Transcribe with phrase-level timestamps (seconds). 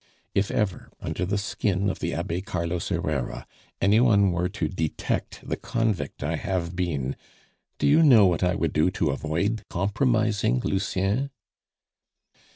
[0.33, 3.45] "If ever, under the skin of the Abbe Carlos Herrera,
[3.79, 7.15] any one were to detect the convict I have been,
[7.77, 11.29] do you know what I would do to avoid compromising Lucien?"